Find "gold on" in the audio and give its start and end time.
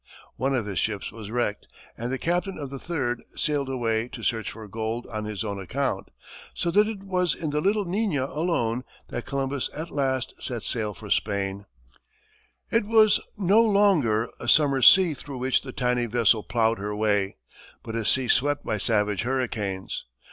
4.67-5.25